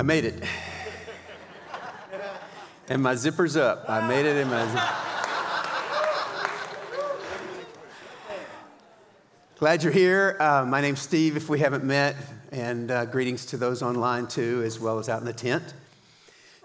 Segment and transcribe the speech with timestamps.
[0.00, 0.42] I made it.
[2.88, 3.84] and my zipper's up.
[3.86, 4.88] I made it in my zipper.
[9.58, 10.38] Glad you're here.
[10.40, 12.16] Uh, my name's Steve, if we haven't met,
[12.50, 15.74] and uh, greetings to those online too, as well as out in the tent.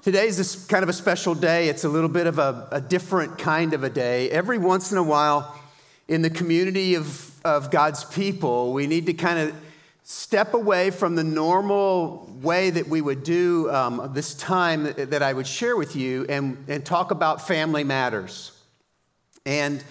[0.01, 1.67] Today's this kind of a special day.
[1.67, 4.29] It's a little bit of a, a different kind of a day.
[4.29, 5.59] Every once in a while,
[6.07, 9.64] in the community of, of God's people, we need to kind of
[10.07, 15.33] step away from the normal way that we would do um, this time that I
[15.33, 18.51] would share with you and, and talk about family matters.
[19.47, 19.83] And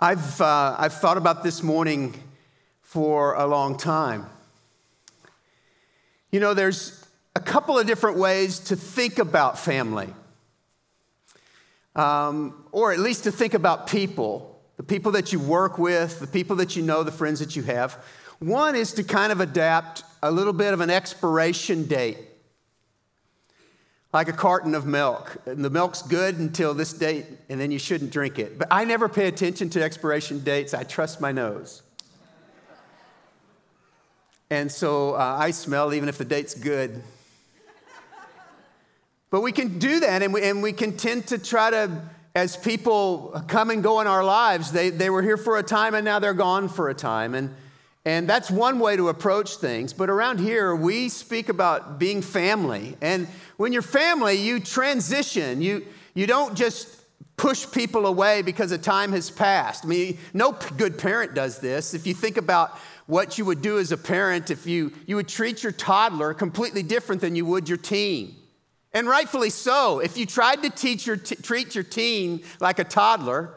[0.00, 2.14] I've, uh, I've thought about this morning
[2.80, 4.24] for a long time.
[6.30, 10.14] You know, there's a couple of different ways to think about family,
[11.94, 16.26] um, or at least to think about people, the people that you work with, the
[16.26, 18.02] people that you know, the friends that you have.
[18.42, 22.18] One is to kind of adapt a little bit of an expiration date,
[24.12, 25.36] like a carton of milk.
[25.46, 28.58] And the milk's good until this date, and then you shouldn't drink it.
[28.58, 31.82] But I never pay attention to expiration dates, I trust my nose.
[34.50, 37.00] And so uh, I smell even if the date's good.
[39.30, 42.02] But we can do that, and we, and we can tend to try to,
[42.34, 45.94] as people come and go in our lives, they, they were here for a time
[45.94, 47.36] and now they're gone for a time.
[47.36, 47.54] And
[48.04, 49.92] and that's one way to approach things.
[49.92, 52.96] But around here, we speak about being family.
[53.00, 55.62] And when you're family, you transition.
[55.62, 56.88] You, you don't just
[57.36, 59.84] push people away because a time has passed.
[59.84, 61.94] I mean, no good parent does this.
[61.94, 65.28] If you think about what you would do as a parent, if you, you would
[65.28, 68.34] treat your toddler completely different than you would your teen.
[68.92, 70.00] And rightfully so.
[70.00, 73.54] If you tried to teach your t- treat your teen like a toddler,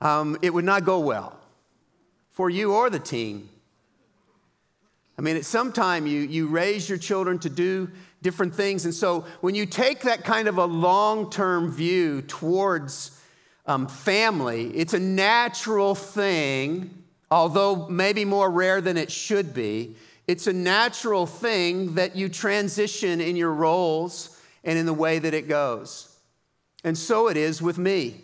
[0.00, 1.38] um, it would not go well
[2.30, 3.48] for you or the teen.
[5.16, 7.90] I mean, at some time you, you raise your children to do
[8.22, 8.84] different things.
[8.84, 13.20] And so when you take that kind of a long term view towards
[13.66, 19.94] um, family, it's a natural thing, although maybe more rare than it should be.
[20.26, 25.34] It's a natural thing that you transition in your roles and in the way that
[25.34, 26.16] it goes.
[26.82, 28.22] And so it is with me.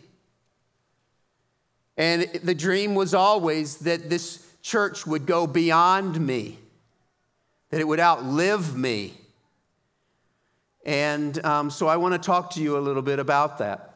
[1.96, 6.58] And the dream was always that this church would go beyond me
[7.70, 9.14] that it would outlive me.
[10.84, 13.86] And um, so I want to talk to you a little bit about that.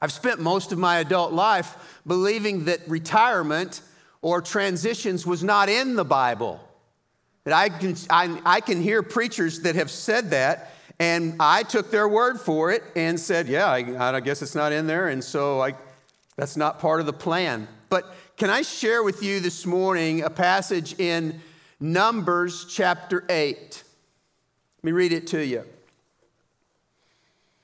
[0.00, 3.80] I've spent most of my adult life believing that retirement
[4.20, 6.60] or transitions was not in the Bible.
[7.44, 11.90] That I can, I, I can hear preachers that have said that, and I took
[11.90, 15.22] their word for it and said, Yeah, I, I guess it's not in there, and
[15.22, 15.74] so I,
[16.36, 17.68] that's not part of the plan.
[17.88, 21.40] But can I share with you this morning a passage in
[21.80, 23.82] Numbers chapter 8.
[24.78, 25.64] Let me read it to you.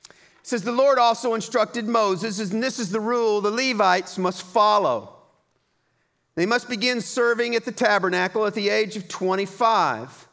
[0.08, 4.42] It says, The Lord also instructed Moses, and this is the rule the Levites must
[4.42, 5.16] follow.
[6.34, 10.28] They must begin serving at the tabernacle at the age of 25,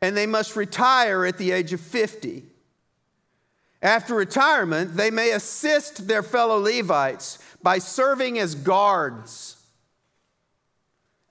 [0.00, 2.44] and they must retire at the age of 50.
[3.82, 9.56] After retirement, they may assist their fellow Levites by serving as guards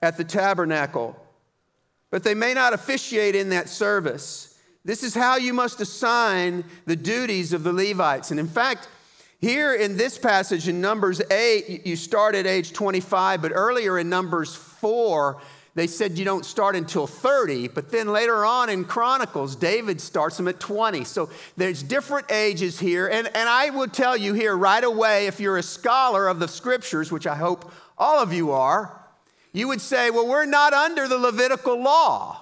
[0.02, 1.21] at the tabernacle
[2.12, 4.58] but they may not officiate in that service.
[4.84, 8.30] This is how you must assign the duties of the Levites.
[8.30, 8.86] And in fact,
[9.40, 14.10] here in this passage in Numbers 8, you start at age 25, but earlier in
[14.10, 15.40] Numbers 4,
[15.74, 20.36] they said you don't start until 30, but then later on in Chronicles, David starts
[20.36, 21.04] them at 20.
[21.04, 23.06] So there's different ages here.
[23.08, 26.48] And, and I will tell you here right away, if you're a scholar of the
[26.48, 29.01] scriptures, which I hope all of you are,
[29.52, 32.38] you would say, well, we're not under the Levitical law.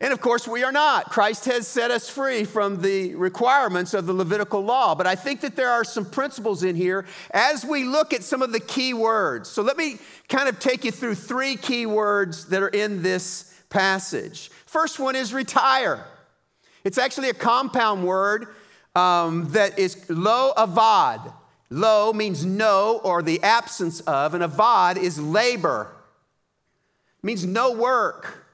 [0.00, 1.10] And of course, we are not.
[1.10, 4.94] Christ has set us free from the requirements of the Levitical law.
[4.94, 8.40] But I think that there are some principles in here as we look at some
[8.40, 9.48] of the key words.
[9.48, 9.98] So let me
[10.28, 14.50] kind of take you through three key words that are in this passage.
[14.66, 16.04] First one is retire.
[16.84, 18.46] It's actually a compound word
[18.94, 21.34] um, that is lo avad.
[21.70, 25.92] Lo means no or the absence of, and avad is labor.
[27.18, 28.46] It means no work,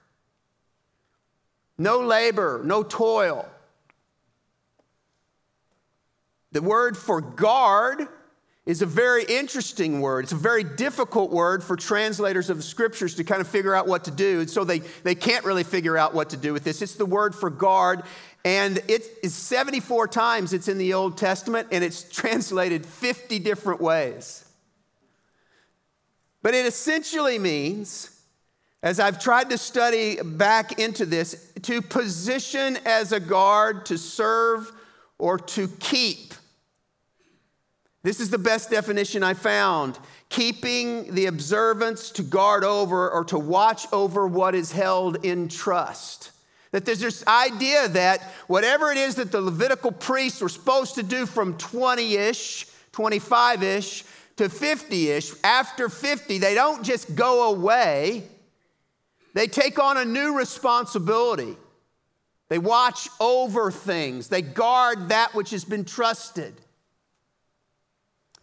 [1.78, 3.48] no labor, no toil.
[6.52, 8.08] The word for guard
[8.66, 10.24] is a very interesting word.
[10.24, 13.86] It's a very difficult word for translators of the scriptures to kind of figure out
[13.86, 14.40] what to do.
[14.40, 16.80] And so they, they can't really figure out what to do with this.
[16.80, 18.04] It's the word for guard,
[18.42, 23.82] and it is 74 times it's in the Old Testament, and it's translated 50 different
[23.82, 24.44] ways.
[26.40, 28.18] But it essentially means,
[28.82, 34.70] as I've tried to study back into this, to position as a guard, to serve,
[35.18, 36.34] or to keep.
[38.04, 39.98] This is the best definition I found
[40.28, 46.30] keeping the observance to guard over or to watch over what is held in trust.
[46.72, 51.02] That there's this idea that whatever it is that the Levitical priests were supposed to
[51.02, 54.04] do from 20 ish, 25 ish
[54.36, 58.24] to 50 ish, after 50, they don't just go away,
[59.32, 61.56] they take on a new responsibility.
[62.50, 66.60] They watch over things, they guard that which has been trusted.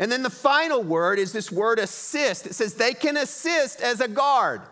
[0.01, 2.47] And then the final word is this word assist.
[2.47, 4.63] It says they can assist as a guard.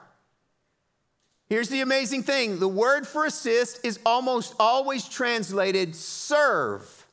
[1.50, 7.06] Here's the amazing thing the word for assist is almost always translated serve.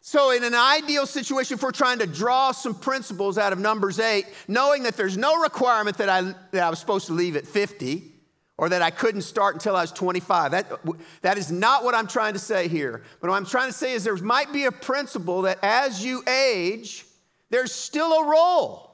[0.00, 4.00] So, in an ideal situation, if we're trying to draw some principles out of Numbers
[4.00, 7.46] 8, knowing that there's no requirement that I, that I was supposed to leave at
[7.46, 8.11] 50
[8.58, 10.70] or that I couldn't start until I was 25, that,
[11.22, 13.02] that is not what I'm trying to say here.
[13.20, 16.22] But what I'm trying to say is there might be a principle that as you
[16.28, 17.06] age,
[17.50, 18.92] there's still a role.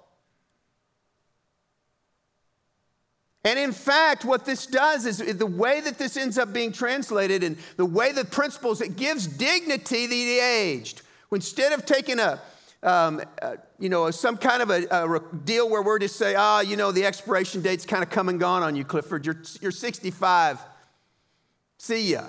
[3.44, 7.42] And in fact, what this does is the way that this ends up being translated
[7.42, 11.02] and the way the principles, it gives dignity to the aged.
[11.32, 12.40] Instead of taking a,
[12.82, 16.58] um, uh, you know, some kind of a, a, deal where we're just say, ah,
[16.58, 19.26] oh, you know, the expiration date's kind of come and gone on you, Clifford.
[19.26, 20.60] You're, you're 65.
[21.78, 22.24] See ya.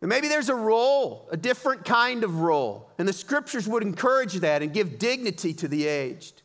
[0.00, 2.90] And maybe there's a role, a different kind of role.
[2.98, 6.42] And the scriptures would encourage that and give dignity to the aged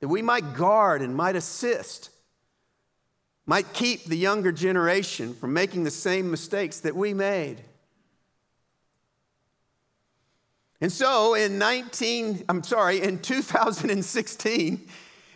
[0.00, 2.10] that we might guard and might assist,
[3.46, 7.62] might keep the younger generation from making the same mistakes that we made.
[10.80, 14.88] And so in 19, I'm sorry, in 2016,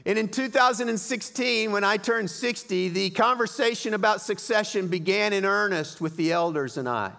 [0.07, 6.17] and in 2016, when I turned 60, the conversation about succession began in earnest with
[6.17, 7.13] the elders and I.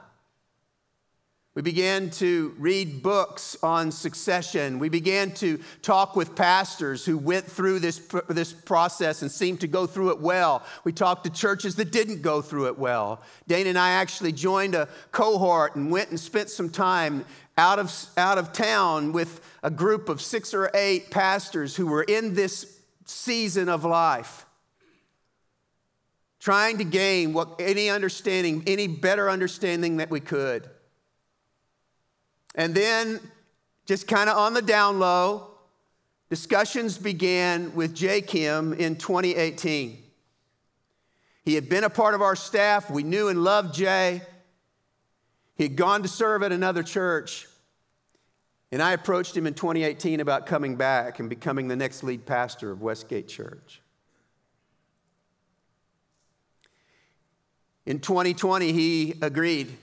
[1.56, 4.78] We began to read books on succession.
[4.78, 9.68] We began to talk with pastors who went through this, this process and seemed to
[9.68, 10.64] go through it well.
[10.84, 13.22] We talked to churches that didn't go through it well.
[13.48, 17.24] Dana and I actually joined a cohort and went and spent some time
[17.58, 22.04] out of, out of town with a group of six or eight pastors who were
[22.04, 24.46] in this season of life
[26.46, 30.70] trying to gain what any understanding, any better understanding that we could.
[32.54, 33.20] And then,
[33.88, 35.48] just kind of on the down low,
[36.30, 40.04] discussions began with Jay Kim in 2018.
[41.44, 42.92] He had been a part of our staff.
[42.92, 44.22] We knew and loved Jay.
[45.56, 47.48] He had gone to serve at another church.
[48.72, 52.72] And I approached him in 2018 about coming back and becoming the next lead pastor
[52.72, 53.82] of Westgate Church.
[57.86, 59.78] In 2020, he agreed.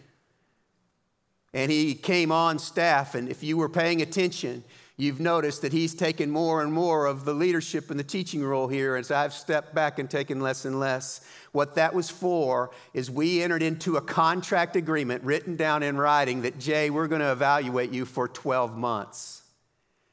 [1.54, 3.14] And he came on staff.
[3.14, 4.64] And if you were paying attention,
[4.96, 8.68] you've noticed that he's taken more and more of the leadership and the teaching role
[8.68, 11.20] here as I've stepped back and taken less and less.
[11.52, 16.42] What that was for is we entered into a contract agreement written down in writing
[16.42, 19.42] that, Jay, we're going to evaluate you for 12 months.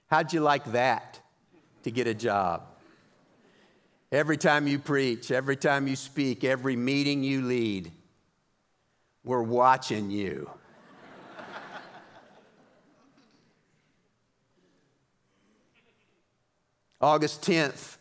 [0.08, 1.20] How'd you like that
[1.84, 2.64] to get a job?
[4.12, 7.92] Every time you preach, every time you speak, every meeting you lead,
[9.24, 10.50] we're watching you.
[17.02, 17.96] August 10th,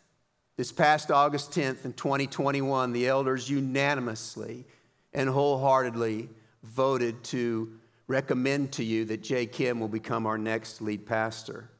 [0.56, 4.64] this past August 10th in 2021, the elders unanimously
[5.12, 6.28] and wholeheartedly
[6.64, 7.72] voted to
[8.08, 11.70] recommend to you that Jay Kim will become our next lead pastor.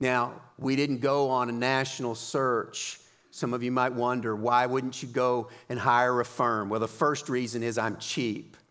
[0.00, 2.98] Now, we didn't go on a national search.
[3.30, 6.68] Some of you might wonder, why wouldn't you go and hire a firm?
[6.68, 8.56] Well, the first reason is I'm cheap.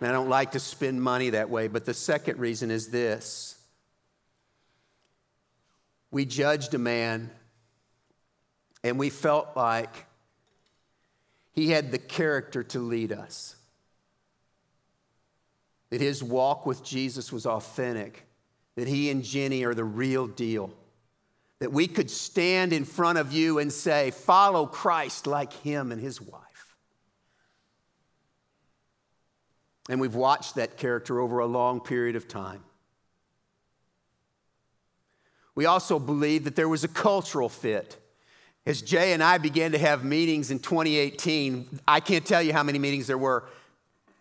[0.00, 1.68] And I don't like to spend money that way.
[1.68, 3.55] But the second reason is this
[6.16, 7.30] we judged a man
[8.82, 10.06] and we felt like
[11.52, 13.54] he had the character to lead us.
[15.90, 18.26] That his walk with Jesus was authentic,
[18.76, 20.70] that he and Jenny are the real deal.
[21.58, 26.00] That we could stand in front of you and say, Follow Christ like him and
[26.00, 26.76] his wife.
[29.90, 32.62] And we've watched that character over a long period of time.
[35.56, 37.96] We also believe that there was a cultural fit.
[38.66, 42.62] As Jay and I began to have meetings in 2018, I can't tell you how
[42.62, 43.44] many meetings there were,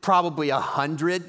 [0.01, 1.23] probably a hundred.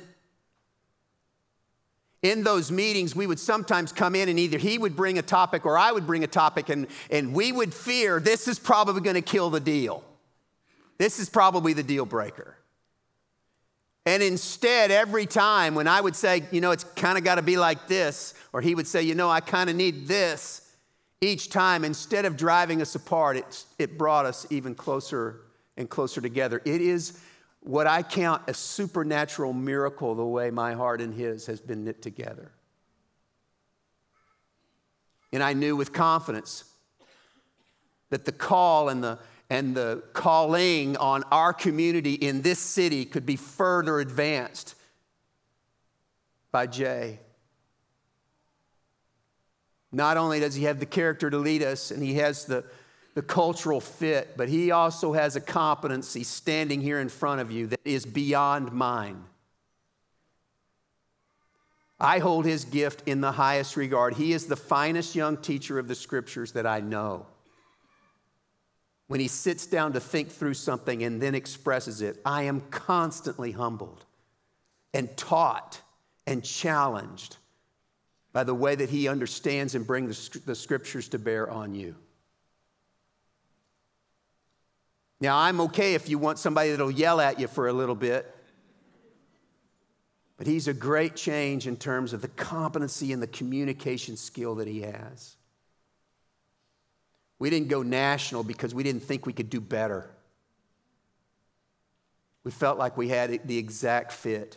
[2.22, 5.64] in those meetings, we would sometimes come in and either he would bring a topic
[5.66, 9.14] or I would bring a topic, and, and we would fear this is probably going
[9.14, 10.02] to kill the deal.
[10.98, 12.56] This is probably the deal breaker.
[14.06, 17.42] And instead, every time when I would say, you know, it's kind of got to
[17.42, 20.62] be like this, or he would say, you know, I kind of need this,
[21.20, 25.40] each time, instead of driving us apart, it, it brought us even closer
[25.76, 26.62] and closer together.
[26.64, 27.20] It is
[27.60, 32.00] what I count a supernatural miracle the way my heart and his has been knit
[32.00, 32.52] together.
[35.32, 36.64] And I knew with confidence
[38.10, 43.24] that the call and the and the calling on our community in this city could
[43.24, 44.74] be further advanced
[46.50, 47.20] by Jay.
[49.92, 52.64] Not only does he have the character to lead us and he has the,
[53.14, 57.68] the cultural fit, but he also has a competency standing here in front of you
[57.68, 59.24] that is beyond mine.
[61.98, 64.14] I hold his gift in the highest regard.
[64.14, 67.26] He is the finest young teacher of the scriptures that I know
[69.08, 73.52] when he sits down to think through something and then expresses it, I am constantly
[73.52, 74.04] humbled
[74.92, 75.80] and taught
[76.26, 77.36] and challenged
[78.32, 81.94] by the way that he understands and brings the scriptures to bear on you.
[85.20, 88.30] Now, I'm okay if you want somebody that'll yell at you for a little bit,
[90.36, 94.68] but he's a great change in terms of the competency and the communication skill that
[94.68, 95.36] he has.
[97.38, 100.10] We didn't go national because we didn't think we could do better.
[102.44, 104.56] We felt like we had the exact fit.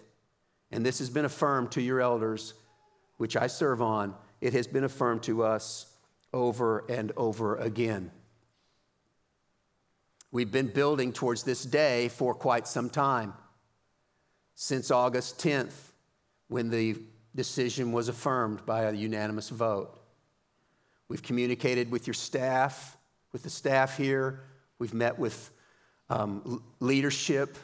[0.72, 2.54] And this has been affirmed to your elders,
[3.18, 4.14] which I serve on.
[4.42, 5.88] It has been affirmed to us
[6.32, 8.12] over and over again.
[10.32, 13.34] We've been building towards this day for quite some time,
[14.54, 15.74] since August 10th,
[16.48, 16.98] when the
[17.36, 20.00] decision was affirmed by a unanimous vote.
[21.10, 22.96] We've communicated with your staff,
[23.34, 24.42] with the staff here.
[24.78, 25.51] We've met with
[26.10, 27.58] um, leadership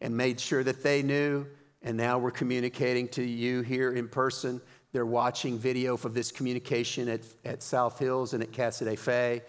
[0.00, 1.46] and made sure that they knew.
[1.82, 4.60] And now we're communicating to you here in person.
[4.92, 9.42] They're watching video of this communication at, at South Hills and at Casa de Fe.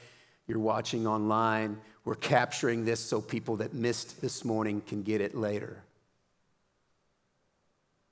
[0.47, 1.79] You're watching online.
[2.05, 5.83] We're capturing this so people that missed this morning can get it later.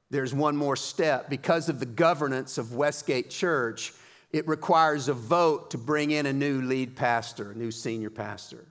[0.10, 1.30] There's one more step.
[1.30, 3.94] Because of the governance of Westgate Church,
[4.34, 8.66] it requires a vote to bring in a new lead pastor, a new senior pastor.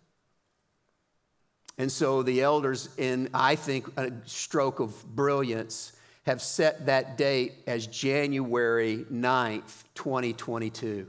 [1.78, 5.92] And so the elders, in I think a stroke of brilliance,
[6.26, 11.08] have set that date as January 9th, 2022.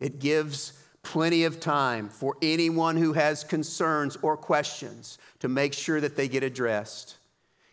[0.00, 6.00] It gives plenty of time for anyone who has concerns or questions to make sure
[6.00, 7.16] that they get addressed.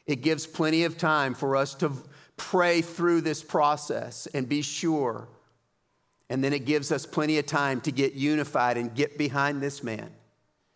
[0.06, 1.92] It gives plenty of time for us to
[2.38, 5.28] pray through this process and be sure
[6.30, 9.84] and then it gives us plenty of time to get unified and get behind this
[9.84, 10.10] man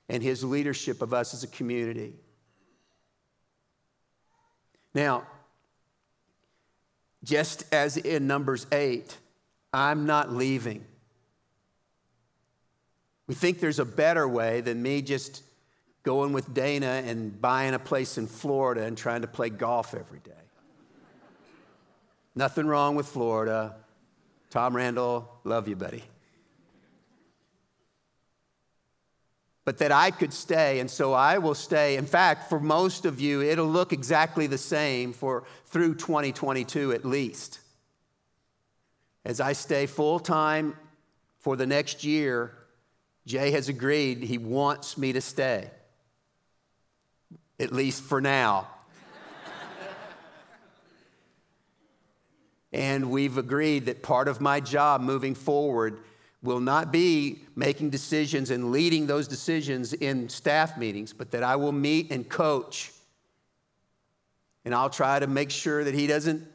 [0.08, 2.13] and his leadership of us as a community.
[4.93, 5.24] Now,
[7.24, 9.17] just as in Numbers 8,
[9.74, 10.84] I'm not leaving.
[13.27, 15.43] We think there's a better way than me just
[16.03, 20.20] going with Dana and buying a place in Florida and trying to play golf every
[20.20, 20.31] day.
[22.36, 23.75] Nothing wrong with Florida.
[24.51, 26.03] Tom Randall, love you, buddy.
[29.63, 31.96] But that I could stay, and so I will stay.
[31.96, 37.05] In fact, for most of you, it'll look exactly the same for through 2022 at
[37.05, 37.60] least.
[39.24, 40.75] As I stay full time
[41.39, 42.51] for the next year,
[43.25, 45.72] Jay has agreed he wants me to stay,
[47.58, 48.67] at least for now.
[52.74, 56.00] And we've agreed that part of my job moving forward
[56.42, 61.56] will not be making decisions and leading those decisions in staff meetings, but that I
[61.56, 62.92] will meet and coach.
[64.66, 66.48] And I'll try to make sure that he doesn't,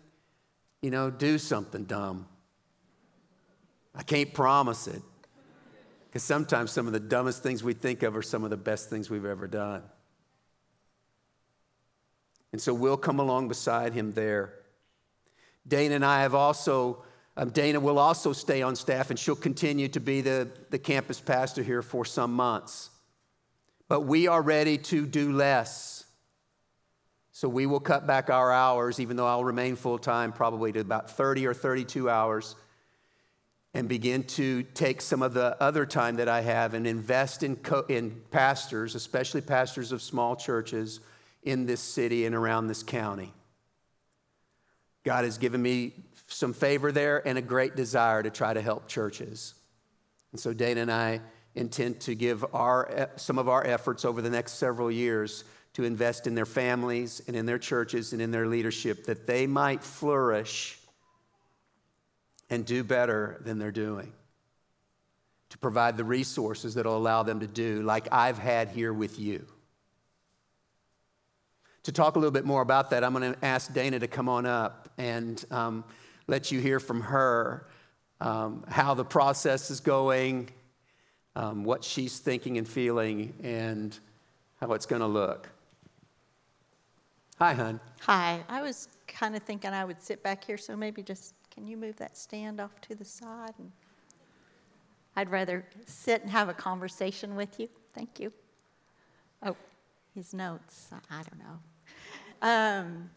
[0.82, 2.26] you know, do something dumb.
[3.94, 5.02] I can't promise it.
[6.08, 8.88] Because sometimes some of the dumbest things we think of are some of the best
[8.88, 9.82] things we've ever done.
[12.52, 14.54] And so we'll come along beside him there.
[15.66, 17.02] Dana and I have also,
[17.36, 21.20] um, Dana will also stay on staff and she'll continue to be the, the campus
[21.20, 22.90] pastor here for some months.
[23.88, 26.04] But we are ready to do less.
[27.32, 30.80] So we will cut back our hours, even though I'll remain full time, probably to
[30.80, 32.56] about 30 or 32 hours,
[33.74, 37.56] and begin to take some of the other time that I have and invest in,
[37.56, 41.00] co- in pastors, especially pastors of small churches
[41.42, 43.34] in this city and around this county.
[45.06, 45.92] God has given me
[46.26, 49.54] some favor there and a great desire to try to help churches.
[50.32, 51.20] And so Dana and I
[51.54, 55.44] intend to give our, some of our efforts over the next several years
[55.74, 59.46] to invest in their families and in their churches and in their leadership that they
[59.46, 60.76] might flourish
[62.50, 64.12] and do better than they're doing.
[65.50, 69.20] To provide the resources that will allow them to do like I've had here with
[69.20, 69.46] you.
[71.86, 74.28] To talk a little bit more about that, I'm going to ask Dana to come
[74.28, 75.84] on up and um,
[76.26, 77.68] let you hear from her
[78.20, 80.50] um, how the process is going,
[81.36, 83.96] um, what she's thinking and feeling, and
[84.60, 85.48] how it's going to look.
[87.38, 87.78] Hi, hon.
[88.00, 88.42] Hi.
[88.48, 91.76] I was kind of thinking I would sit back here, so maybe just can you
[91.76, 93.54] move that stand off to the side?
[93.60, 93.70] And
[95.14, 97.68] I'd rather sit and have a conversation with you.
[97.94, 98.32] Thank you.
[99.40, 99.54] Oh,
[100.16, 100.90] his notes.
[101.08, 101.60] I don't know.
[102.46, 103.10] Um,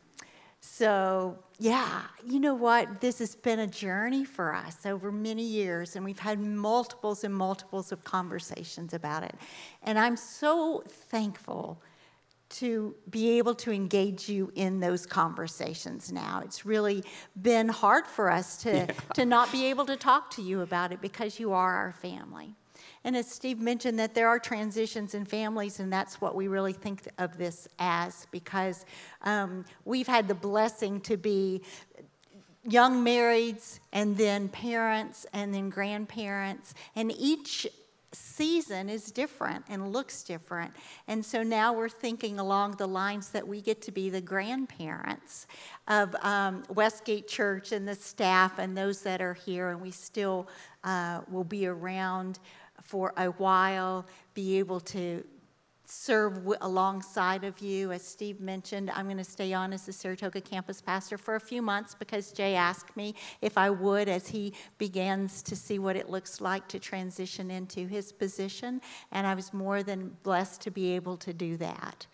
[0.60, 3.00] so, yeah, you know what?
[3.00, 7.34] This has been a journey for us over many years, and we've had multiples and
[7.34, 9.36] multiples of conversations about it.
[9.84, 11.80] And I'm so thankful
[12.50, 16.42] to be able to engage you in those conversations now.
[16.44, 17.04] It's really
[17.40, 18.88] been hard for us to, yeah.
[19.14, 22.56] to not be able to talk to you about it because you are our family.
[23.04, 26.74] And as Steve mentioned, that there are transitions in families, and that's what we really
[26.74, 28.86] think of this as because
[29.24, 31.62] um, we've had the blessing to be
[32.68, 37.68] young marrieds and then parents and then grandparents, and each
[38.12, 40.74] season is different and looks different.
[41.08, 45.48] And so now we're thinking along the lines that we get to be the grandparents
[45.88, 50.48] of um, Westgate Church and the staff and those that are here, and we still
[50.84, 52.40] uh, will be around
[52.84, 55.24] for a while, be able to
[55.90, 57.92] serve w- alongside of you.
[57.92, 61.40] As Steve mentioned, I'm going to stay on as the Saratoga campus pastor for a
[61.40, 65.96] few months because Jay asked me if I would as he begins to see what
[65.96, 68.82] it looks like to transition into his position.
[69.12, 72.06] And I was more than blessed to be able to do that.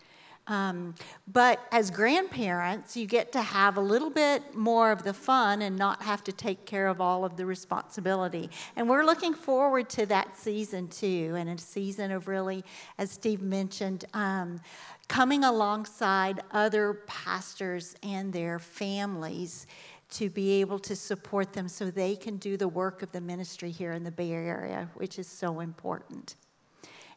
[0.48, 0.94] Um,
[1.26, 5.76] but as grandparents, you get to have a little bit more of the fun and
[5.76, 8.50] not have to take care of all of the responsibility.
[8.76, 12.64] And we're looking forward to that season too, and a season of really,
[12.98, 14.60] as Steve mentioned, um,
[15.08, 19.66] coming alongside other pastors and their families
[20.08, 23.70] to be able to support them so they can do the work of the ministry
[23.70, 26.36] here in the Bay Area, which is so important.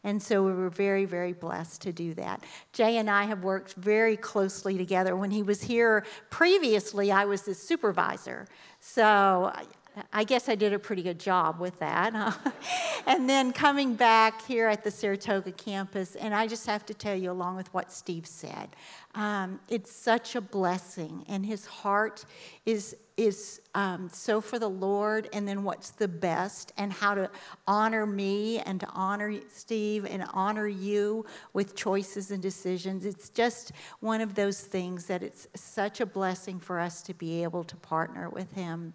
[0.03, 2.43] And so we were very, very blessed to do that.
[2.71, 5.15] Jay and I have worked very closely together.
[5.15, 8.47] When he was here previously, I was his supervisor.
[8.79, 9.51] So
[10.13, 12.13] I guess I did a pretty good job with that.
[13.07, 17.15] and then coming back here at the Saratoga campus, and I just have to tell
[17.15, 18.75] you, along with what Steve said,
[19.15, 22.25] um, it's such a blessing, and his heart
[22.65, 27.29] is is um, so for the Lord, and then what's the best, and how to
[27.67, 33.05] honor me and to honor Steve and honor you with choices and decisions.
[33.05, 37.43] It's just one of those things that it's such a blessing for us to be
[37.43, 38.93] able to partner with him.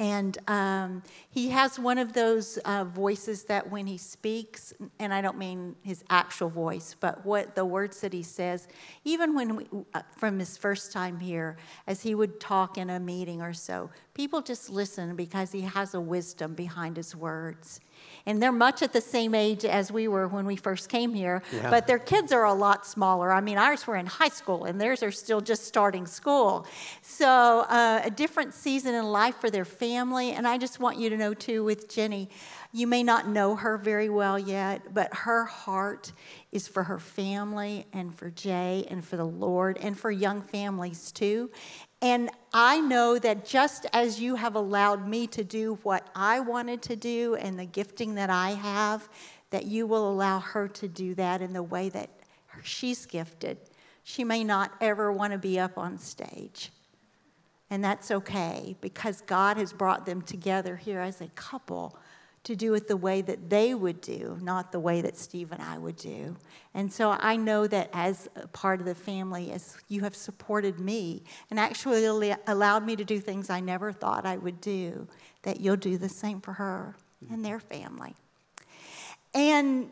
[0.00, 5.20] And um, he has one of those uh, voices that when he speaks, and I
[5.20, 8.66] don't mean his actual voice, but what the words that he says,
[9.04, 12.98] even when we, uh, from his first time here, as he would talk in a
[12.98, 17.80] meeting or so, people just listen because he has a wisdom behind his words
[18.26, 21.42] and they're much at the same age as we were when we first came here,
[21.52, 21.70] yeah.
[21.70, 23.32] but their kids are a lot smaller.
[23.32, 26.66] I mean, ours were in high school, and theirs are still just starting school.
[27.02, 30.32] So, uh, a different season in life for their family.
[30.32, 32.28] And I just want you to know, too, with Jenny,
[32.72, 36.12] you may not know her very well yet, but her heart
[36.52, 41.10] is for her family and for Jay and for the Lord and for young families
[41.10, 41.50] too.
[42.02, 46.80] And I know that just as you have allowed me to do what I wanted
[46.82, 49.08] to do and the gifting that I have,
[49.50, 52.08] that you will allow her to do that in the way that
[52.62, 53.58] she's gifted.
[54.02, 56.70] She may not ever want to be up on stage.
[57.68, 61.96] And that's okay because God has brought them together here as a couple
[62.42, 65.60] to do it the way that they would do, not the way that Steve and
[65.60, 66.36] I would do.
[66.72, 70.80] And so I know that as a part of the family, as you have supported
[70.80, 72.06] me and actually
[72.46, 75.06] allowed me to do things I never thought I would do,
[75.42, 76.96] that you'll do the same for her
[77.30, 78.14] and their family.
[79.34, 79.90] And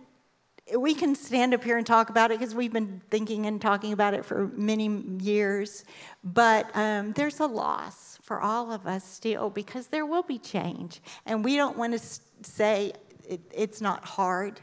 [0.76, 3.92] we can stand up here and talk about it because we've been thinking and talking
[3.92, 4.88] about it for many
[5.20, 5.84] years.
[6.24, 11.00] But um, there's a loss for all of us still because there will be change.
[11.24, 12.92] And we don't want to say
[13.26, 14.60] it, it's not hard.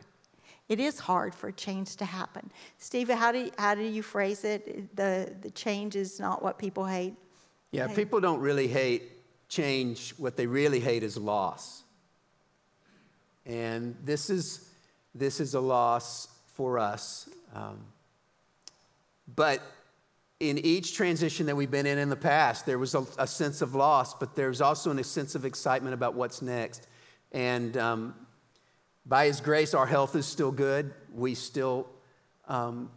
[0.70, 2.52] It is hard for change to happen.
[2.78, 4.96] Steve, how do you, how do you phrase it?
[4.96, 7.16] The, the change is not what people hate.
[7.72, 7.96] Yeah, Hey.
[7.96, 9.02] people don't really hate
[9.50, 10.14] change.
[10.18, 11.84] What they really hate is loss.
[13.48, 14.70] And this is,
[15.16, 17.28] this is a loss for us.
[17.56, 17.80] Um,
[19.36, 19.60] but
[20.40, 23.62] in each transition that we've been in in the past, there was a, a sense
[23.62, 26.88] of loss, but there's also a sense of excitement about what's next.
[27.32, 28.16] And um,
[29.06, 30.94] by His grace, our health is still good.
[31.14, 31.88] We still,
[32.48, 32.92] um,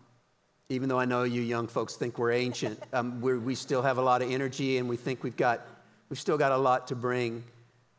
[0.68, 3.98] even though I know you young folks think we're ancient, um, we're, we still have
[3.98, 5.64] a lot of energy and we think we've got,
[6.08, 7.44] we've still got a lot to bring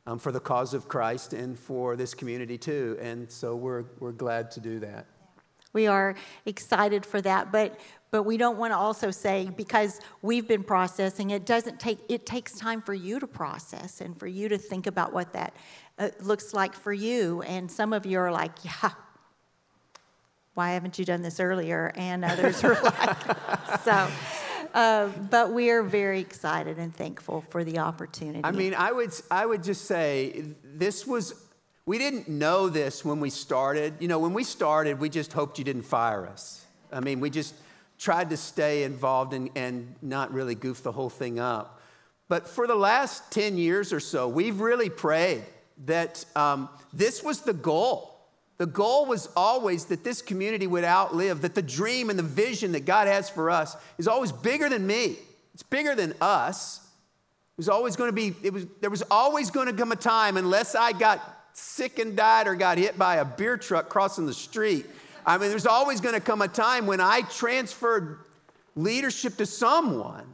[0.05, 2.97] um, for the cause of Christ and for this community too.
[3.01, 5.05] And so we're, we're glad to do that.
[5.73, 7.79] We are excited for that, but
[8.11, 12.25] but we don't want to also say because we've been processing it doesn't take it
[12.25, 15.53] takes time for you to process and for you to think about what that
[15.99, 17.43] uh, looks like for you.
[17.43, 18.91] And some of you are like yeah
[20.55, 21.91] why haven't you done this earlier?
[21.95, 24.09] And others are like so
[24.73, 28.41] uh, but we are very excited and thankful for the opportunity.
[28.43, 31.33] I mean, I would, I would just say this was,
[31.89, 33.95] we didn't know this when we started.
[33.99, 36.63] You know, when we started, we just hoped you didn't fire us.
[36.91, 37.55] I mean, we just
[37.97, 41.81] tried to stay involved and, and not really goof the whole thing up.
[42.27, 45.43] But for the last 10 years or so, we've really prayed
[45.87, 48.19] that um, this was the goal.
[48.59, 52.73] The goal was always that this community would outlive, that the dream and the vision
[52.73, 55.17] that God has for us is always bigger than me.
[55.55, 56.81] It's bigger than us.
[56.85, 59.95] It was always going to be, it was, there was always going to come a
[59.95, 64.25] time, unless I got sick and died or got hit by a beer truck crossing
[64.25, 64.85] the street.
[65.25, 68.19] I mean, there's always going to come a time when I transferred
[68.75, 70.25] leadership to someone.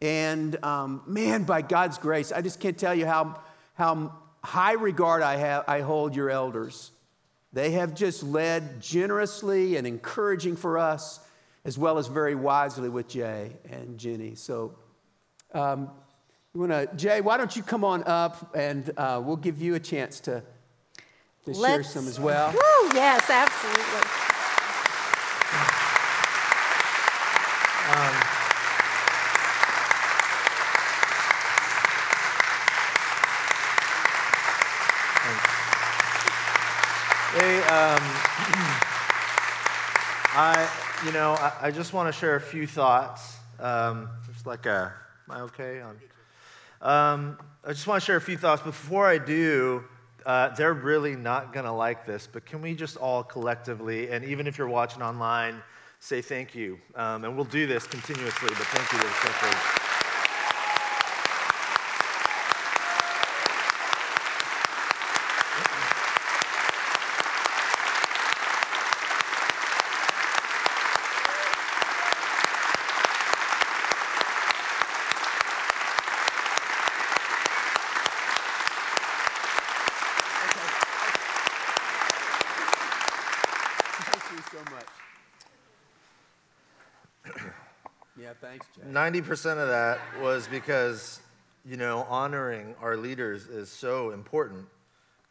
[0.00, 3.40] And um, man, by God's grace, I just can't tell you how,
[3.74, 6.92] how high regard I, have, I hold your elders.
[7.52, 11.20] They have just led generously and encouraging for us,
[11.64, 14.34] as well as very wisely with Jay and Jenny.
[14.34, 14.76] So,
[15.54, 15.90] um,
[16.56, 19.74] you want to, Jay, why don't you come on up and uh, we'll give you
[19.74, 20.42] a chance to,
[21.44, 22.50] to share Let's- some as well.
[22.50, 24.10] Woo, yes absolutely
[37.36, 38.00] Hey, um,
[40.32, 40.68] I,
[41.04, 43.36] you know, I, I just want to share a few thoughts.
[43.60, 44.94] Um, just like a,
[45.28, 45.98] am I okay on?
[46.80, 48.62] Um, I just want to share a few thoughts.
[48.62, 49.84] Before I do,
[50.24, 54.24] uh, they're really not going to like this, but can we just all collectively, and
[54.24, 55.62] even if you're watching online,
[56.00, 56.78] say thank you?
[56.94, 59.82] Um, and we'll do this continuously, but thank you to the churches.
[83.98, 84.86] Thank you so much.
[88.20, 88.82] yeah, thanks, Jay.
[89.06, 91.20] 90% of that was because,
[91.64, 94.66] you know, honoring our leaders is so important.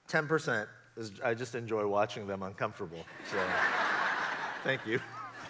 [0.10, 3.06] 10% is I just enjoy watching them uncomfortable.
[3.30, 3.38] So
[4.64, 5.02] thank you.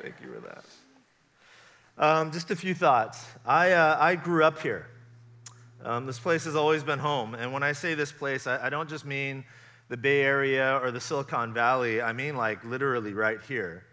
[0.00, 0.64] thank you for that.
[1.98, 3.22] Um, just a few thoughts.
[3.44, 4.86] I, uh, I grew up here.
[5.84, 7.34] Um, this place has always been home.
[7.34, 9.44] And when I say this place, I, I don't just mean
[9.90, 13.84] the Bay Area or the Silicon Valley, I mean like literally right here.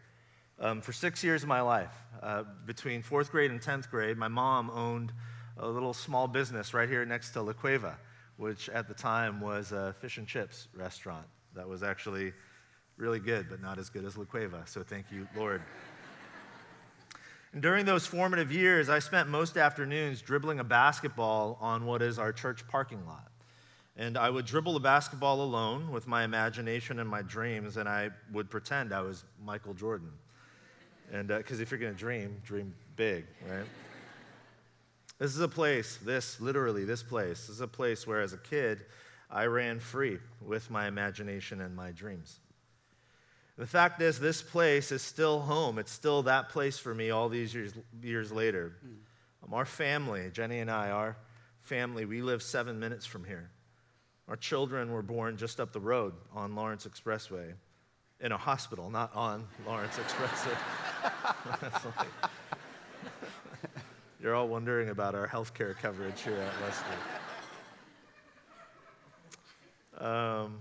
[0.60, 4.28] Um, for six years of my life, uh, between fourth grade and 10th grade, my
[4.28, 5.12] mom owned
[5.58, 7.98] a little small business right here next to La Cueva,
[8.38, 12.34] which at the time was a fish and chips restaurant that was actually
[12.98, 14.64] really good, but not as good as La Cueva.
[14.66, 15.62] So thank you, Lord.
[17.52, 22.18] And during those formative years, I spent most afternoons dribbling a basketball on what is
[22.18, 23.32] our church parking lot.
[23.96, 28.10] And I would dribble the basketball alone with my imagination and my dreams, and I
[28.32, 30.10] would pretend I was Michael Jordan.
[31.12, 33.66] And because if you're going to dream, dream big, right?
[35.20, 38.38] This is a place, this, literally, this place, this is a place where as a
[38.38, 38.86] kid,
[39.30, 42.40] I ran free with my imagination and my dreams.
[43.58, 45.78] The fact is, this place is still home.
[45.78, 48.74] It's still that place for me all these years, years later.
[49.44, 51.18] Um, our family, Jenny and I, our
[51.62, 53.52] family, we live seven minutes from here.
[54.28, 57.54] Our children were born just up the road on Lawrence Expressway
[58.24, 60.58] in a hospital, not on Lawrence Expressway.
[61.98, 62.08] Like-
[64.22, 66.96] You're all wondering about our health care coverage here at Leslie.
[70.08, 70.60] Um,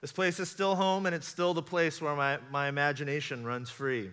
[0.00, 3.70] this place is still home, and it's still the place where my, my imagination runs
[3.70, 4.10] free.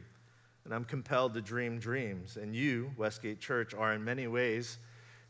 [0.65, 2.37] and I'm compelled to dream dreams.
[2.37, 4.77] And you, Westgate Church, are in many ways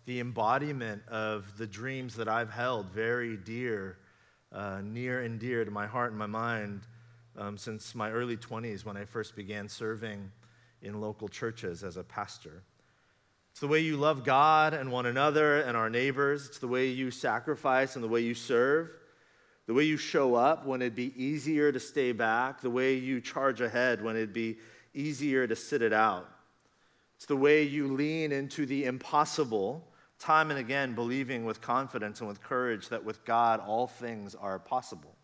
[0.05, 3.97] the embodiment of the dreams that I've held very dear,
[4.53, 6.81] uh, near and dear to my heart and my mind
[7.37, 10.31] um, since my early 20s when I first began serving
[10.81, 12.63] in local churches as a pastor.
[13.51, 16.47] It's the way you love God and one another and our neighbors.
[16.47, 18.89] It's the way you sacrifice and the way you serve.
[19.67, 22.61] The way you show up when it'd be easier to stay back.
[22.61, 24.57] The way you charge ahead when it'd be
[24.93, 26.27] easier to sit it out.
[27.15, 29.87] It's the way you lean into the impossible,
[30.19, 34.59] time and again, believing with confidence and with courage that with God all things are
[34.59, 35.15] possible.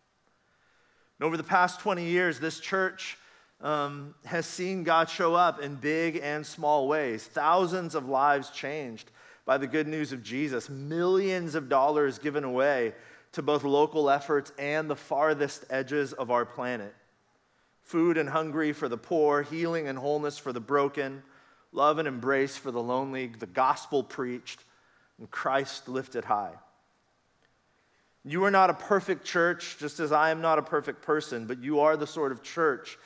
[1.18, 3.18] And over the past 20 years, this church
[3.60, 7.24] um, has seen God show up in big and small ways.
[7.24, 9.10] Thousands of lives changed
[9.44, 12.94] by the good news of Jesus, millions of dollars given away
[13.32, 16.94] to both local efforts and the farthest edges of our planet.
[17.82, 21.22] Food and hungry for the poor, healing and wholeness for the broken,
[21.72, 24.60] love and embrace for the lonely, the gospel preached,
[25.20, 26.54] and Christ lifted high.
[28.24, 31.62] You are not a perfect church, just as I am not a perfect person, but
[31.62, 32.98] you are the sort of church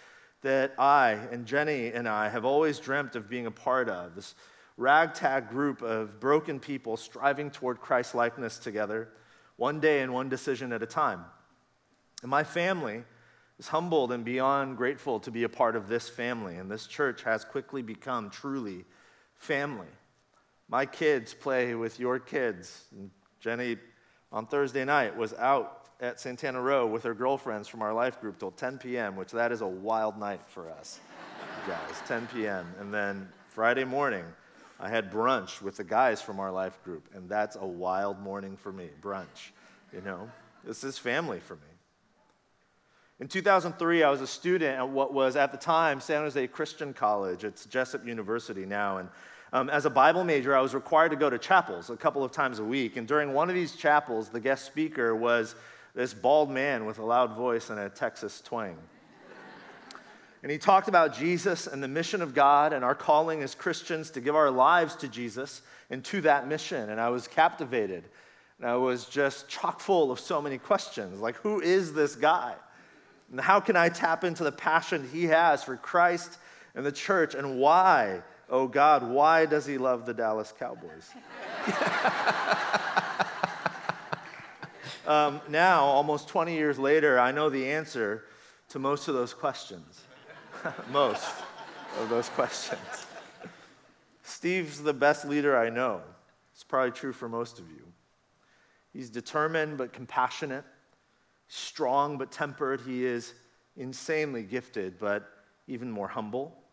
[0.42, 4.14] that I and Jenny and I have always dreamt of being a part of.
[4.14, 4.35] This
[4.77, 9.09] ragtag group of broken people striving toward Christ likeness together,
[9.57, 11.24] one day and one decision at a time.
[12.22, 13.05] And my family
[13.59, 17.22] is humbled and beyond grateful to be a part of this family, and this church
[17.22, 18.85] has quickly become truly
[19.37, 19.87] family.
[20.68, 22.85] My kids play with your kids.
[22.92, 23.77] And Jenny,
[24.33, 28.38] on Thursday night, was out at Santana Row with her girlfriends from our life group
[28.38, 31.00] till 10 p.m., which that is a wild night for us,
[31.66, 32.03] guys.
[32.07, 32.66] 10 p.m.
[32.81, 34.24] And then Friday morning,
[34.81, 38.57] I had brunch with the guys from our life group, and that's a wild morning
[38.57, 38.90] for me.
[39.00, 39.53] Brunch,
[39.92, 40.31] you know,
[40.64, 41.62] this is family for me.
[43.20, 46.92] In 2003, I was a student at what was at the time San Jose Christian
[46.92, 47.44] College.
[47.44, 49.09] It's Jessup University now, and
[49.54, 52.32] um, as a Bible major, I was required to go to chapels a couple of
[52.32, 52.96] times a week.
[52.96, 55.54] And during one of these chapels, the guest speaker was
[55.94, 58.76] this bald man with a loud voice and a Texas twang.
[60.42, 64.10] And he talked about Jesus and the mission of God and our calling as Christians
[64.10, 66.90] to give our lives to Jesus and to that mission.
[66.90, 68.04] And I was captivated.
[68.58, 72.54] And I was just chock full of so many questions like, who is this guy?
[73.30, 76.38] And how can I tap into the passion he has for Christ
[76.74, 77.36] and the church?
[77.36, 78.20] And why,
[78.54, 81.10] oh God, why does he love the Dallas Cowboys?
[85.06, 88.24] Um, now, almost 20 years later, I know the answer
[88.70, 90.02] to most of those questions.
[90.90, 91.28] most
[92.00, 93.06] of those questions.
[94.22, 96.00] Steve's the best leader I know.
[96.54, 97.84] It's probably true for most of you.
[98.94, 100.64] He's determined but compassionate,
[101.48, 102.80] strong but tempered.
[102.80, 103.34] He is
[103.76, 105.28] insanely gifted, but
[105.66, 106.63] even more humble.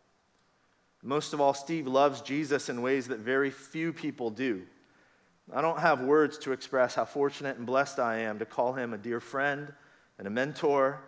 [1.03, 4.63] Most of all, Steve loves Jesus in ways that very few people do.
[5.53, 8.93] I don't have words to express how fortunate and blessed I am to call him
[8.93, 9.73] a dear friend
[10.17, 11.01] and a mentor.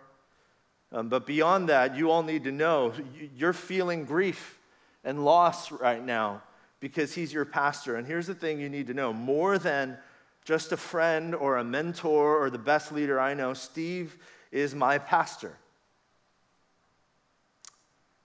[0.92, 2.92] Um, but beyond that, you all need to know
[3.34, 4.58] you're feeling grief
[5.04, 6.42] and loss right now
[6.80, 7.96] because he's your pastor.
[7.96, 9.96] And here's the thing you need to know more than
[10.44, 14.18] just a friend or a mentor or the best leader I know, Steve
[14.52, 15.56] is my pastor.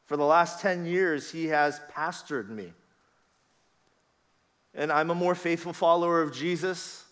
[0.09, 2.73] For the last 10 years, he has pastored me
[4.73, 7.03] and I'm a more faithful follower of Jesus,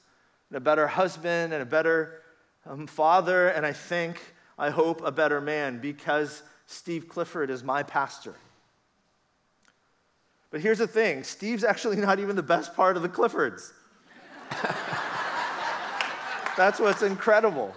[0.49, 2.21] and a better husband, and a better
[2.65, 4.21] um, father, and I think,
[4.57, 8.35] I hope, a better man because Steve Clifford is my pastor.
[10.49, 13.73] But here's the thing Steve's actually not even the best part of the Cliffords.
[16.57, 17.75] That's what's incredible.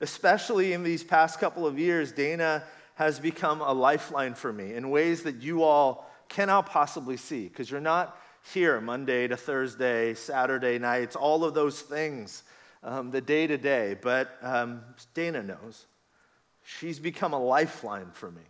[0.00, 4.90] Especially in these past couple of years, Dana has become a lifeline for me in
[4.90, 8.16] ways that you all cannot possibly see because you're not
[8.52, 12.42] here Monday to Thursday, Saturday nights, all of those things,
[12.82, 13.96] um, the day to day.
[14.00, 14.82] But um,
[15.12, 15.86] Dana knows.
[16.62, 18.42] She's become a lifeline for me,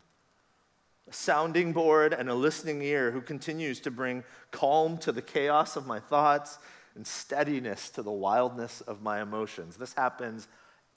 [1.09, 5.77] a sounding board and a listening ear who continues to bring calm to the chaos
[5.77, 6.59] of my thoughts
[6.95, 9.77] and steadiness to the wildness of my emotions.
[9.77, 10.49] This happens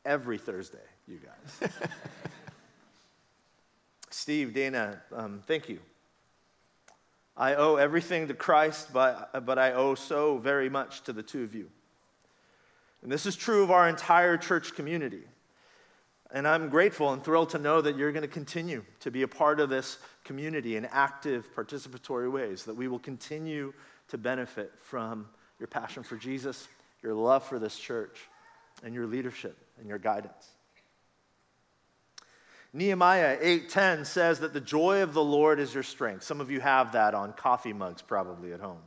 [0.06, 1.72] every Thursday, you guys.
[4.10, 5.80] Steve, Dana, um, thank you
[7.36, 11.44] I owe everything to Christ, but, but I owe so very much to the two
[11.44, 11.70] of you.
[13.02, 15.24] And this is true of our entire church community.
[16.32, 19.28] And I'm grateful and thrilled to know that you're going to continue to be a
[19.28, 23.74] part of this community in active, participatory ways, that we will continue
[24.10, 25.28] to benefit from
[25.60, 26.68] your passion for Jesus,
[27.02, 28.30] your love for this church,
[28.84, 30.50] and your leadership and your guidance.
[32.74, 36.24] Nehemiah 8:10 says that the joy of the Lord is your strength.
[36.24, 38.82] Some of you have that on coffee mugs probably at home.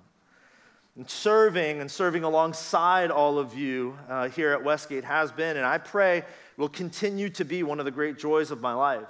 [0.96, 5.64] And serving and serving alongside all of you uh, here at Westgate has been, and
[5.64, 6.24] I pray
[6.56, 9.06] will continue to be one of the great joys of my life.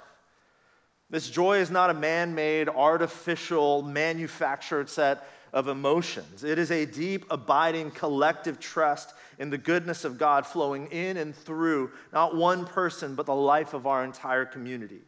[1.09, 5.25] This joy is not a man made, artificial, manufactured set
[5.57, 6.43] of emotions.
[6.43, 11.35] It is a deep, abiding, collective trust in the goodness of God flowing in and
[11.35, 15.01] through not one person, but the life of our entire community.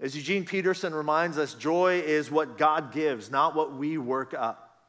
[0.00, 4.80] As Eugene Peterson reminds us, joy is what God gives, not what we work up.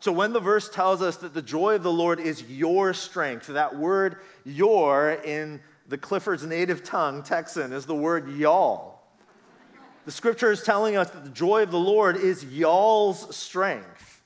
[0.00, 3.46] So when the verse tells us that the joy of the Lord is your strength,
[3.46, 8.99] that word your in the Clifford's native tongue, Texan, is the word y'all.
[10.10, 14.20] The scripture is telling us that the joy of the Lord is y'all's strength.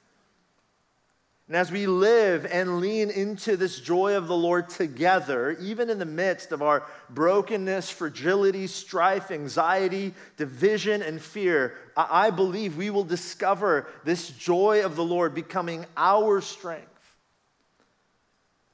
[1.46, 5.98] And as we live and lean into this joy of the Lord together, even in
[5.98, 13.04] the midst of our brokenness, fragility, strife, anxiety, division, and fear, I believe we will
[13.04, 16.93] discover this joy of the Lord becoming our strength.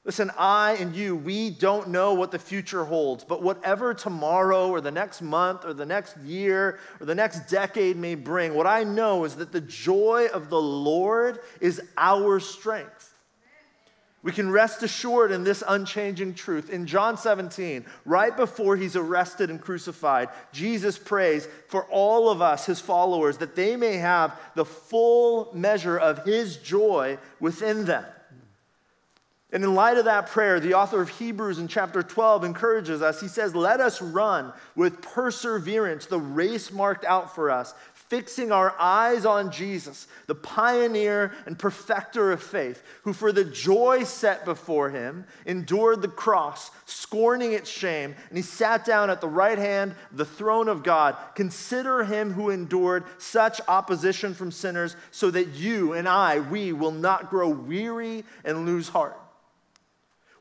[0.03, 4.81] Listen, I and you, we don't know what the future holds, but whatever tomorrow or
[4.81, 8.83] the next month or the next year or the next decade may bring, what I
[8.83, 13.13] know is that the joy of the Lord is our strength.
[14.23, 16.69] We can rest assured in this unchanging truth.
[16.71, 22.65] In John 17, right before he's arrested and crucified, Jesus prays for all of us,
[22.65, 28.05] his followers, that they may have the full measure of his joy within them.
[29.53, 33.19] And in light of that prayer, the author of Hebrews in chapter 12 encourages us.
[33.19, 38.73] He says, Let us run with perseverance the race marked out for us, fixing our
[38.79, 44.89] eyes on Jesus, the pioneer and perfecter of faith, who for the joy set before
[44.89, 49.95] him endured the cross, scorning its shame, and he sat down at the right hand
[50.11, 51.17] of the throne of God.
[51.35, 56.91] Consider him who endured such opposition from sinners, so that you and I, we will
[56.91, 59.20] not grow weary and lose heart.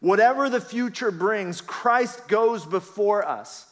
[0.01, 3.67] Whatever the future brings, Christ goes before us.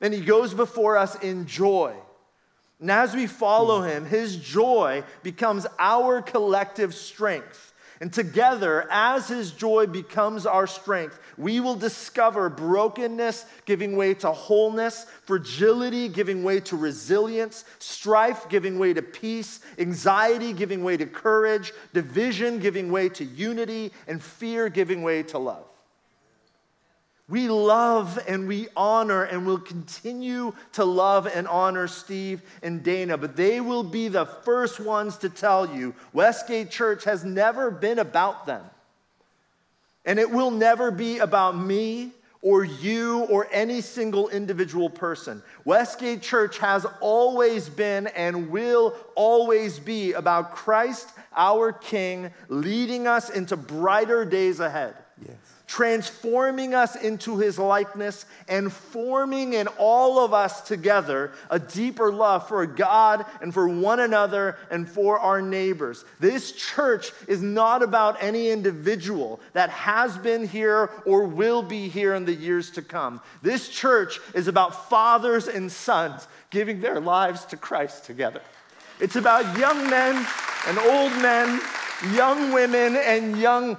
[0.00, 1.94] And he goes before us in joy.
[2.80, 7.65] And as we follow him, his joy becomes our collective strength.
[8.00, 14.32] And together, as his joy becomes our strength, we will discover brokenness giving way to
[14.32, 21.06] wholeness, fragility giving way to resilience, strife giving way to peace, anxiety giving way to
[21.06, 25.66] courage, division giving way to unity, and fear giving way to love.
[27.28, 33.18] We love and we honor and will continue to love and honor Steve and Dana,
[33.18, 37.98] but they will be the first ones to tell you Westgate Church has never been
[37.98, 38.62] about them.
[40.04, 42.12] And it will never be about me
[42.42, 45.42] or you or any single individual person.
[45.64, 53.30] Westgate Church has always been and will always be about Christ, our King, leading us
[53.30, 54.94] into brighter days ahead.
[55.66, 62.46] Transforming us into his likeness and forming in all of us together a deeper love
[62.46, 66.04] for God and for one another and for our neighbors.
[66.20, 72.14] This church is not about any individual that has been here or will be here
[72.14, 73.20] in the years to come.
[73.42, 78.40] This church is about fathers and sons giving their lives to Christ together.
[79.00, 80.26] It's about young men
[80.68, 81.60] and old men,
[82.12, 83.76] young women and young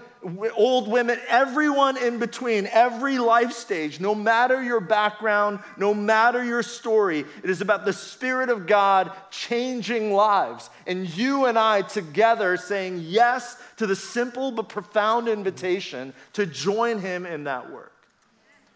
[0.55, 6.63] old women, everyone in between, every life stage, no matter your background, no matter your
[6.63, 10.69] story, it is about the Spirit of God changing lives.
[10.85, 16.99] And you and I together saying yes to the simple but profound invitation to join
[16.99, 17.93] Him in that work.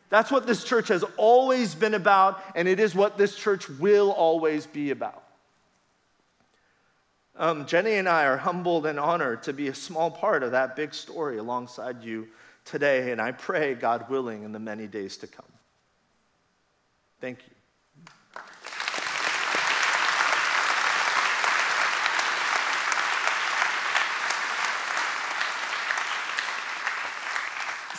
[0.09, 4.11] That's what this church has always been about, and it is what this church will
[4.11, 5.20] always be about.
[7.41, 10.75] Um, Jenny and I are humbled and honored to be a small part of that
[10.75, 12.27] big story alongside you
[12.65, 15.47] today, and I pray, God willing, in the many days to come.
[17.19, 17.55] Thank you.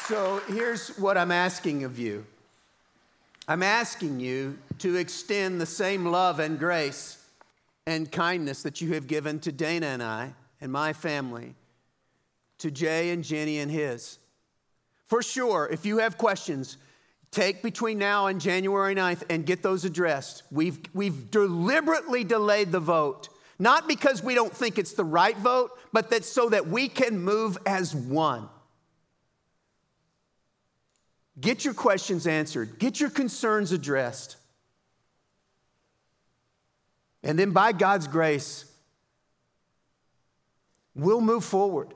[0.07, 2.25] So here's what I'm asking of you
[3.49, 7.22] I'm asking you to extend the same love and grace
[7.87, 11.55] and kindness that you have given to Dana and I and my family,
[12.59, 14.19] to Jay and Jenny and his.
[15.07, 16.77] For sure, if you have questions,
[17.33, 20.45] take between now and January 9th and get those addressed.
[20.53, 23.29] We've, we've deliberately delayed the vote,
[23.59, 27.19] not because we don't think it's the right vote, but that so that we can
[27.19, 28.49] move as one.
[31.41, 34.37] Get your questions answered, get your concerns addressed.
[37.23, 38.65] And then by God's grace,
[40.95, 41.95] we'll move forward.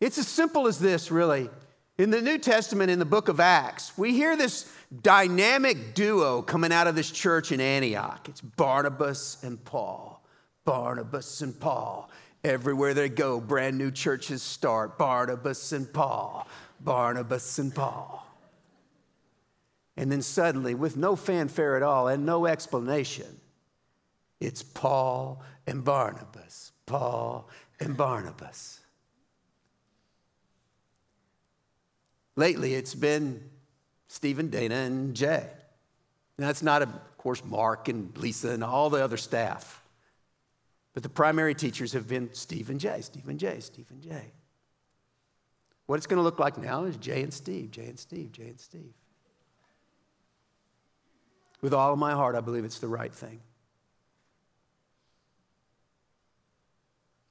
[0.00, 1.48] It's as simple as this, really.
[1.96, 4.70] In the New Testament, in the book of Acts, we hear this
[5.02, 8.28] dynamic duo coming out of this church in Antioch.
[8.28, 10.22] It's Barnabas and Paul.
[10.64, 12.08] Barnabas and Paul.
[12.44, 14.96] Everywhere they go, brand new churches start.
[14.96, 16.46] Barnabas and Paul.
[16.78, 18.24] Barnabas and Paul.
[19.96, 23.37] And then suddenly, with no fanfare at all and no explanation,
[24.40, 26.72] it's Paul and Barnabas.
[26.86, 27.48] Paul
[27.80, 28.80] and Barnabas.
[32.36, 33.42] Lately, it's been
[34.06, 35.46] Stephen, Dana, and Jay.
[36.36, 39.82] And that's not, of course, Mark and Lisa and all the other staff.
[40.94, 44.32] But the primary teachers have been Steve and Jay, Steve and Jay, Steve and Jay.
[45.86, 48.48] What it's going to look like now is Jay and Steve, Jay and Steve, Jay
[48.48, 48.94] and Steve.
[51.60, 53.40] With all of my heart, I believe it's the right thing.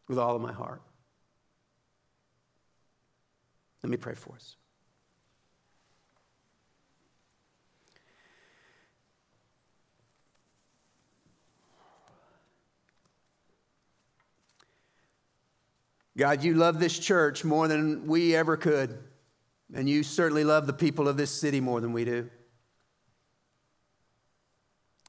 [0.08, 0.82] With all of my heart.
[3.84, 4.56] Let me pray for us.
[16.18, 18.98] God, you love this church more than we ever could.
[19.74, 22.30] And you certainly love the people of this city more than we do.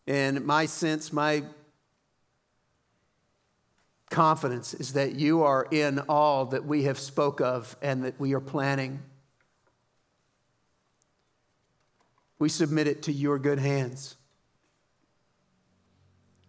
[0.07, 1.44] And my sense, my
[4.11, 8.34] confidence is that you are in all that we have spoke of and that we
[8.34, 9.02] are planning.
[12.38, 14.16] We submit it to your good hands.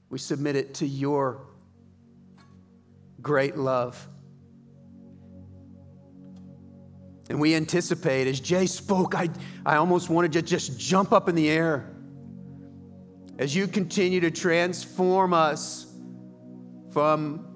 [0.10, 1.42] We submit it to your
[3.22, 4.08] great love.
[7.30, 9.30] And we anticipate, as Jay spoke, I,
[9.66, 11.94] I almost wanted to just jump up in the air.
[13.38, 15.86] As you continue to transform us
[16.92, 17.49] from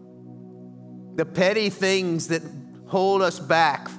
[1.15, 2.41] the petty things that
[2.87, 3.89] hold us back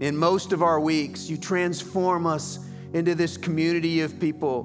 [0.00, 2.58] in most of our weeks, you transform us
[2.92, 4.64] into this community of people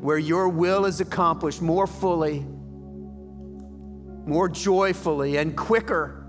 [0.00, 2.40] where your will is accomplished more fully,
[4.26, 6.26] more joyfully, and quicker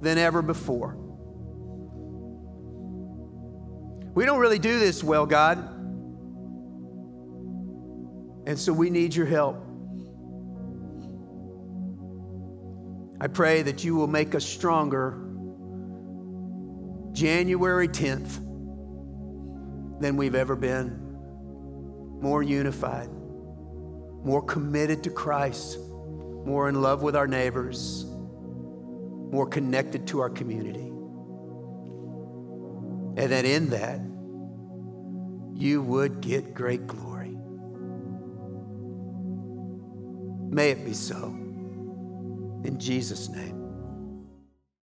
[0.00, 0.96] than ever before.
[4.14, 5.58] We don't really do this well, God.
[8.46, 9.65] And so we need your help.
[13.20, 15.18] I pray that you will make us stronger
[17.12, 18.40] January 10th
[20.00, 21.02] than we've ever been.
[22.20, 23.10] More unified,
[24.24, 25.78] more committed to Christ,
[26.44, 28.06] more in love with our neighbors
[29.30, 30.88] more connected to our community.
[33.18, 34.00] And that in that,
[35.54, 37.36] you would get great glory.
[40.50, 41.45] May it be so.
[42.66, 43.65] In Jesus' name.